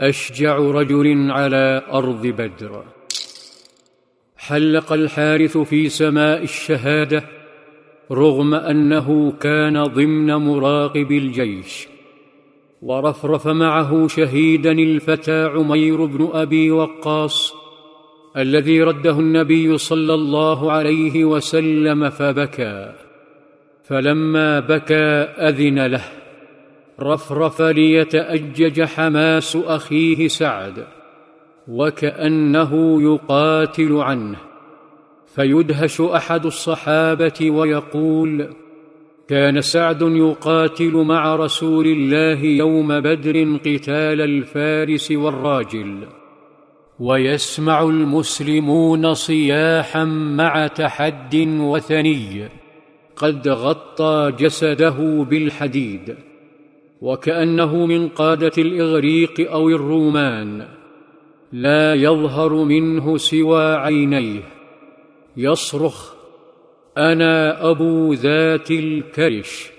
أشجع 0.00 0.56
رجل 0.58 1.30
على 1.30 1.82
أرض 1.92 2.26
بدر. 2.26 2.84
حلق 4.36 4.92
الحارث 4.92 5.58
في 5.58 5.88
سماء 5.88 6.42
الشهادة 6.42 7.24
رغم 8.10 8.54
أنه 8.54 9.32
كان 9.40 9.82
ضمن 9.82 10.34
مراقب 10.34 11.12
الجيش. 11.12 11.88
ورفرف 12.82 13.48
معه 13.48 14.08
شهيدا 14.08 14.72
الفتى 14.72 15.44
عمير 15.44 16.04
بن 16.04 16.28
أبي 16.32 16.70
وقاص 16.70 17.54
الذي 18.36 18.82
رده 18.82 19.20
النبي 19.20 19.78
صلى 19.78 20.14
الله 20.14 20.72
عليه 20.72 21.24
وسلم 21.24 22.10
فبكى. 22.10 22.92
فلما 23.84 24.60
بكى 24.60 25.04
أذن 25.38 25.86
له. 25.86 26.17
رفرف 27.00 27.62
ليتأجج 27.62 28.82
حماس 28.82 29.56
أخيه 29.56 30.28
سعد 30.28 30.86
وكأنه 31.68 33.02
يقاتل 33.02 33.92
عنه. 33.92 34.36
فيدهش 35.34 36.00
أحد 36.00 36.46
الصحابة 36.46 37.50
ويقول 37.50 38.48
كان 39.28 39.60
سعد 39.60 40.02
يقاتل 40.02 40.92
مع 40.92 41.36
رسول 41.36 41.86
الله 41.86 42.44
يوم 42.44 43.00
بدر 43.00 43.56
قتال 43.56 44.20
الفارس 44.20 45.10
والراجل 45.10 46.06
ويسمع 47.00 47.82
المسلمون 47.82 49.14
صياحا 49.14 50.04
مع 50.04 50.66
تحد 50.66 51.36
وثني 51.60 52.48
قد 53.16 53.48
غطى 53.48 54.32
جسده 54.38 55.26
بالحديد. 55.30 56.27
وكأنه 57.00 57.86
من 57.86 58.08
قادة 58.08 58.52
الإغريق 58.58 59.50
أو 59.52 59.68
الرومان 59.68 60.68
لا 61.52 61.94
يظهر 61.94 62.54
منه 62.54 63.16
سوى 63.16 63.74
عينيه. 63.74 64.42
يصرخ 65.36 66.14
أنا 66.98 67.70
أبو 67.70 68.12
ذات 68.12 68.70
الكرش. 68.70 69.78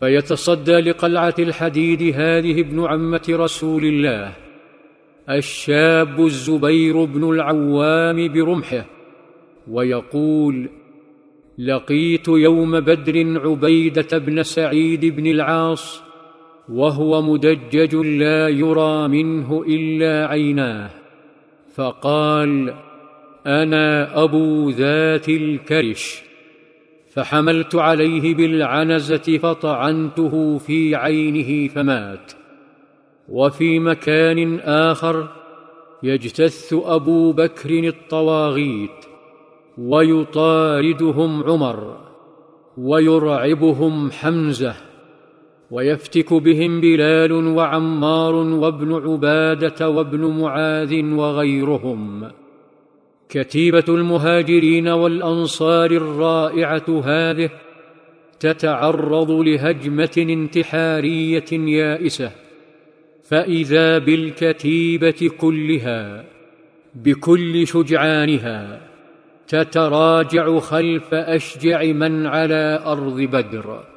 فيتصدى 0.00 0.72
لقلعة 0.72 1.34
الحديد 1.38 2.02
هذه 2.02 2.60
ابن 2.60 2.86
عمة 2.86 3.26
رسول 3.30 3.84
الله 3.84 4.32
الشاب 5.30 6.24
الزبير 6.24 7.04
بن 7.04 7.30
العوام 7.30 8.32
برمحه 8.32 8.86
ويقول 9.70 10.68
لقيت 11.58 12.28
يوم 12.28 12.80
بدر 12.80 13.40
عبيدة 13.48 14.18
بن 14.18 14.42
سعيد 14.42 15.04
بن 15.04 15.26
العاص 15.26 16.02
وهو 16.68 17.22
مدجج 17.22 17.94
لا 17.94 18.48
يرى 18.48 19.08
منه 19.08 19.64
إلا 19.68 20.26
عيناه. 20.26 20.90
فقال 21.74 22.74
أنا 23.46 24.22
أبو 24.24 24.70
ذات 24.70 25.28
الكرش. 25.28 26.22
فحملت 27.12 27.74
عليه 27.74 28.34
بالعنزة 28.34 29.38
فطعنته 29.38 30.58
في 30.58 30.94
عينه 30.94 31.68
فمات. 31.68 32.32
وفي 33.28 33.78
مكان 33.78 34.58
آخر 34.60 35.28
يجتث 36.02 36.74
أبو 36.84 37.32
بكر 37.32 37.70
الطواغيت 37.70 39.04
ويطاردهم 39.78 41.44
عمر 41.44 41.96
ويرعبهم 42.78 44.10
حمزة. 44.10 44.85
ويفتك 45.70 46.34
بهم 46.34 46.80
بلال 46.80 47.32
وعمار 47.32 48.34
وابن 48.34 48.94
عبادة 48.94 49.88
وابن 49.88 50.20
معاذ 50.20 51.04
وغيرهم. 51.04 52.30
كتيبة 53.28 53.84
المهاجرين 53.88 54.88
والأنصار 54.88 55.90
الرائعة 55.90 57.02
هذه 57.04 57.50
تتعرض 58.40 59.30
لهجمة 59.30 60.14
انتحارية 60.18 61.52
يائسة. 61.52 62.30
فإذا 63.22 63.98
بالكتيبة 63.98 65.30
كلها 65.38 66.24
بكل 66.94 67.66
شجعانها 67.66 68.80
تتراجع 69.48 70.58
خلف 70.58 71.14
أشجع 71.14 71.82
من 71.84 72.26
على 72.26 72.82
أرض 72.86 73.20
بدر. 73.20 73.95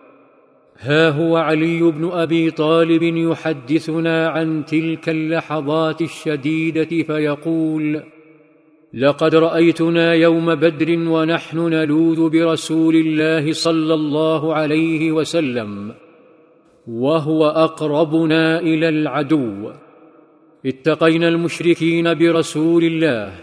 ها 0.82 1.10
هو 1.10 1.38
علي 1.38 1.82
بن 1.82 2.10
أبي 2.12 2.52
طالب 2.52 3.04
يحدثنا 3.04 4.28
عن 4.28 4.66
تلك 4.66 5.10
اللحظات 5.10 6.02
الشديدة 6.02 7.04
فيقول 7.04 8.04
لقد 8.94 9.36
رأيتنا 9.36 10.14
يوم 10.14 10.56
بدر 10.56 11.00
ونحن 11.10 11.58
نلوذ 11.58 12.30
برسول 12.30 12.96
الله 12.96 13.54
صلى 13.54 13.94
الله 13.94 14.54
عليه 14.54 15.12
وسلم 15.12 15.94
وهو 16.88 17.46
أقربنا 17.46 18.60
إلى 18.60 18.90
العدو. 18.90 19.72
اتقينا 20.66 21.28
المشركين 21.28 22.14
برسول 22.14 22.84
الله 22.84 23.34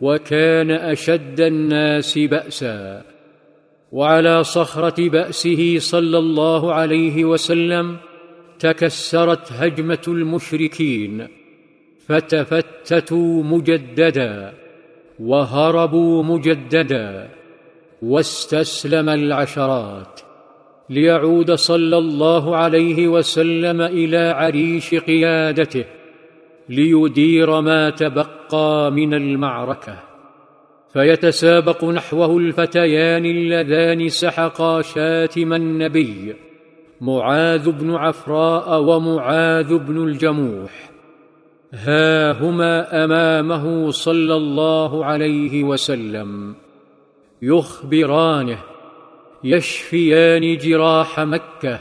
وكان 0.00 0.70
أشد 0.70 1.40
الناس 1.40 2.18
بأسا. 2.18 3.15
وعلى 3.92 4.44
صخرة 4.44 5.08
بأسه 5.08 5.78
صلى 5.78 6.18
الله 6.18 6.74
عليه 6.74 7.24
وسلم 7.24 7.96
تكسرت 8.58 9.52
هجمة 9.52 10.04
المشركين 10.08 11.28
فتفتتوا 12.06 13.42
مجددا 13.42 14.52
وهربوا 15.20 16.22
مجددا 16.22 17.28
واستسلم 18.02 19.08
العشرات. 19.08 20.20
ليعود 20.90 21.52
صلى 21.52 21.98
الله 21.98 22.56
عليه 22.56 23.08
وسلم 23.08 23.80
إلى 23.82 24.18
عريش 24.18 24.94
قيادته 24.94 25.84
ليدير 26.68 27.60
ما 27.60 27.90
تبقى 27.90 28.92
من 28.92 29.14
المعركة. 29.14 30.05
فيتسابق 30.96 31.84
نحوه 31.84 32.38
الفتيان 32.38 33.24
اللذان 33.26 34.08
سحقا 34.08 34.82
شاتم 34.82 35.52
النبي 35.52 36.36
معاذ 37.00 37.70
بن 37.70 37.94
عفراء 37.94 38.80
ومعاذ 38.82 39.78
بن 39.78 40.04
الجموح. 40.04 40.90
ها 41.72 42.32
هما 42.32 43.04
أمامه 43.04 43.90
صلى 43.90 44.34
الله 44.34 45.04
عليه 45.04 45.64
وسلم. 45.64 46.54
يخبرانه 47.42 48.58
يشفيان 49.44 50.56
جراح 50.56 51.20
مكة 51.20 51.80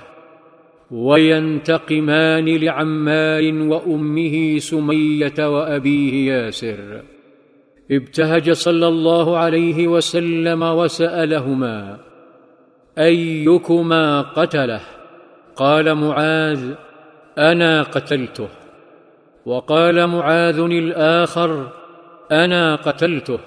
وينتقمان 0.92 2.46
لعمار 2.46 3.44
وأمه 3.44 4.58
سمية 4.60 5.50
وأبيه 5.58 6.34
ياسر. 6.34 7.15
ابتهج 7.92 8.52
صلى 8.52 8.88
الله 8.88 9.38
عليه 9.38 9.88
وسلم 9.88 10.64
وسألهما 10.64 11.98
أيكما 12.98 14.22
قتله؟ 14.22 14.82
قال 15.56 15.96
معاذ 15.96 16.72
أنا 17.38 17.84
قتلته. 17.84 18.48
وقال 19.46 20.08
معاذ 20.08 20.60
الآخر 20.60 21.68
أنا 22.32 22.76
قتلته. 22.76 23.40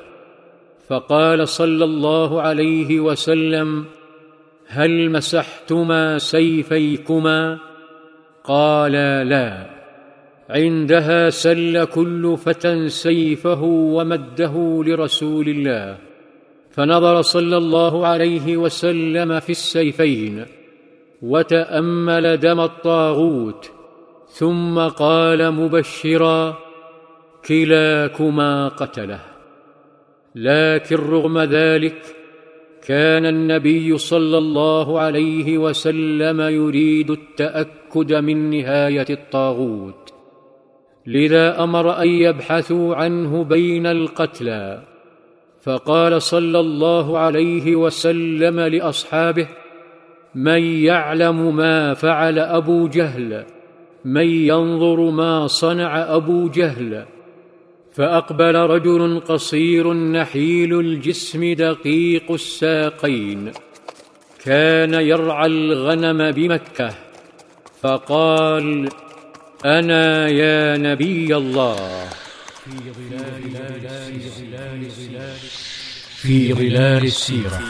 فقال 0.88 1.48
صلى 1.48 1.84
الله 1.84 2.42
عليه 2.42 3.00
وسلم 3.00 3.84
هل 4.66 5.10
مسحتما 5.10 6.18
سيفيكما؟ 6.18 7.58
قالا 8.44 9.24
لا. 9.24 9.77
عندها 10.48 11.30
سل 11.30 11.84
كل 11.84 12.36
فتى 12.36 12.88
سيفه 12.88 13.62
ومده 13.62 14.82
لرسول 14.86 15.48
الله. 15.48 15.98
فنظر 16.70 17.22
صلى 17.22 17.56
الله 17.56 18.06
عليه 18.06 18.56
وسلم 18.56 19.40
في 19.40 19.50
السيفين 19.50 20.44
وتأمل 21.22 22.36
دم 22.36 22.60
الطاغوت 22.60 23.70
ثم 24.28 24.78
قال 24.78 25.50
مبشرا 25.52 26.58
كلاكما 27.48 28.68
قتله. 28.68 29.20
لكن 30.34 30.96
رغم 30.96 31.38
ذلك 31.38 32.02
كان 32.86 33.26
النبي 33.26 33.98
صلى 33.98 34.38
الله 34.38 35.00
عليه 35.00 35.58
وسلم 35.58 36.40
يريد 36.40 37.10
التأكد 37.10 38.12
من 38.12 38.50
نهاية 38.50 39.06
الطاغوت. 39.10 40.17
لذا 41.06 41.62
أمر 41.62 42.02
أن 42.02 42.08
يبحثوا 42.08 42.96
عنه 42.96 43.44
بين 43.44 43.86
القتلى. 43.86 44.82
فقال 45.62 46.22
صلى 46.22 46.60
الله 46.60 47.18
عليه 47.18 47.76
وسلم 47.76 48.60
لأصحابه 48.60 49.48
من 50.34 50.62
يعلم 50.62 51.56
ما 51.56 51.94
فعل 51.94 52.38
أبو 52.38 52.88
جهل 52.88 53.44
من 54.04 54.26
ينظر 54.26 55.10
ما 55.10 55.46
صنع 55.46 56.14
أبو 56.14 56.48
جهل. 56.48 57.04
فأقبل 57.92 58.54
رجل 58.54 59.20
قصير 59.20 59.92
نحيل 59.92 60.80
الجسم 60.80 61.52
دقيق 61.52 62.32
الساقين 62.32 63.52
كان 64.44 64.94
يرعى 64.94 65.46
الغنم 65.46 66.30
بمكة. 66.30 66.90
فقال 67.80 68.88
أنا 69.64 70.28
يا 70.28 70.76
نبي 70.76 71.36
الله. 71.36 72.08
في 76.16 76.54
ظلال 76.54 77.04
السيرة. 77.04 77.62